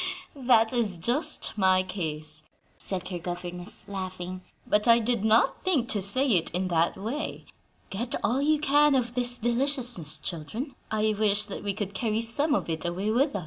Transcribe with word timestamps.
"That 0.35 0.73
is 0.73 0.97
just 0.97 1.55
my 1.59 1.83
case," 1.83 2.41
said 2.75 3.07
her 3.09 3.19
governess, 3.19 3.85
laughing, 3.87 4.41
"but 4.65 4.87
I 4.87 4.97
did 4.97 5.23
not 5.23 5.61
think 5.61 5.89
to 5.89 6.01
say 6.01 6.27
it 6.27 6.49
in 6.55 6.69
that 6.69 6.97
way. 6.97 7.45
Get 7.91 8.15
all 8.23 8.41
you 8.41 8.57
can 8.57 8.95
of 8.95 9.13
this 9.13 9.37
deliciousness, 9.37 10.17
children; 10.17 10.73
I 10.89 11.13
wish 11.15 11.45
that 11.45 11.63
we 11.63 11.75
could 11.75 11.93
carry 11.93 12.23
some 12.23 12.55
of 12.55 12.67
it 12.67 12.83
away 12.83 13.11
with 13.11 13.35
us." 13.35 13.39